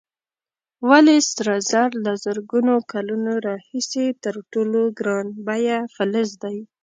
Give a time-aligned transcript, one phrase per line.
[0.89, 6.57] ولې سره زر له زرګونو کلونو راهیسې تر ټولو ګران بیه فلز دی؟